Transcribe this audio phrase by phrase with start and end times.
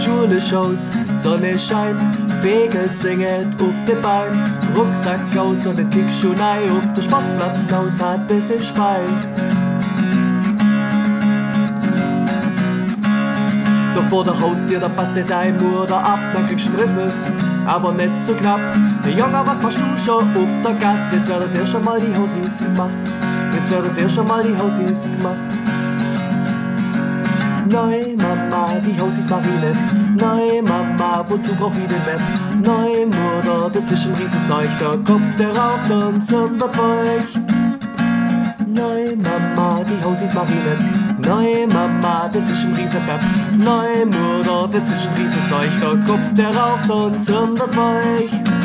[0.00, 2.00] Schule Shows, Sonne scheint,
[2.40, 8.00] Vögel singen auf den Bein, Rucksack aus und den Kickschuh ein, auf der Sportplatz raus
[8.00, 9.04] hat es ist fein.
[13.94, 17.12] Doch vor der Haustür, da passt der dein Mutter ab, dann kriegst du Riffel,
[17.66, 18.60] aber nicht so knapp.
[19.04, 21.16] Der Junge, was machst du schon auf der Gasse?
[21.16, 22.90] Jetzt werden dir schon mal die Hosis gemacht,
[23.54, 25.59] jetzt werden dir schon mal die Hosis gemacht.
[27.70, 30.20] Nein, Mama, die Hosis mach ich nicht.
[30.20, 32.20] Nein, Mama, wozu brauch ich den Web?
[32.64, 34.98] Nein, Mutter, das ist ein Riesenseuchter.
[35.06, 37.38] Kopf, der raucht und zündet euch.
[38.66, 41.28] Nein, Mama, die Hosis mach ich nicht.
[41.28, 43.20] Nein, Mama, das ist ein Riesenbeb.
[43.56, 45.96] Nein, Mutter, das ist ein Riesenseuchter.
[46.06, 48.59] Kopf, der raucht und zündet euch.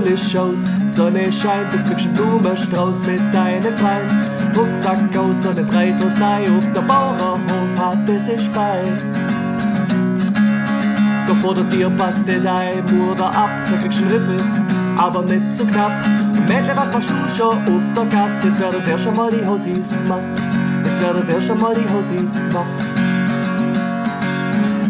[0.00, 4.30] Schule Shows, Sonne scheint, du kriegst einen Blumenstrauß mit deinen Freien.
[4.56, 8.82] Rucksack aus und den Breitos nein, auf der Bauernhof hat es sich frei.
[11.28, 14.36] Doch vor der Tür passt dir dein Mutter ab, da kriegst du einen Riffel,
[14.96, 15.92] aber nicht zu knapp.
[16.48, 18.48] Mädle, was machst du schon auf der Gasse?
[18.48, 20.22] Jetzt werden dir schon mal die Hosis gemacht,
[20.84, 22.89] jetzt werden dir schon mal die Hosis gemacht.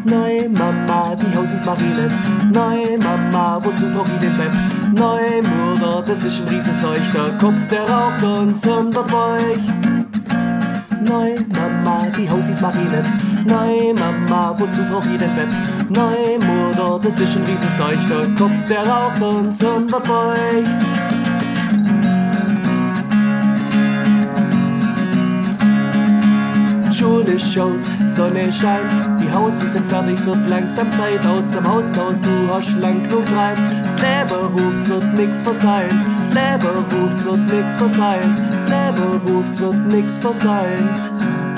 [0.05, 2.53] Nein, Mama, die Hosis mach ich nicht.
[2.53, 4.51] Nein, Mama, wozu brauch ich den Bett?
[4.95, 7.37] Nein, Mutter, das ist ein Riesenseuchter.
[7.39, 9.65] Kopf, der raucht und zündet euch.
[11.03, 13.47] Nein, Mama, die Hosis mach ich nicht.
[13.47, 15.49] Nein, Mama, wozu brauch ich den Bett?
[15.91, 18.29] Nein, Mutter, das ist ein Riesenseuchter.
[18.39, 20.09] Kopf, der raucht und zündet
[27.01, 31.87] Schule Shows, Sonne scheint, die Hausis sind fertig, es wird langsam Zeit aus dem Haus
[31.97, 33.57] raus, du hast lang genug rein.
[33.85, 39.59] Das Leben ruft, wird nix verseint, das Leben ruft, wird nix verseint, das Leben ruft,
[39.59, 41.50] wird nix verseint.